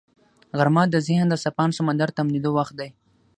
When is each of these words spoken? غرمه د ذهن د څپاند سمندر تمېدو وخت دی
غرمه 0.57 0.83
د 0.89 0.95
ذهن 1.07 1.25
د 1.29 1.35
څپاند 1.43 1.75
سمندر 1.79 2.09
تمېدو 2.17 2.49
وخت 2.57 2.73
دی 2.79 2.89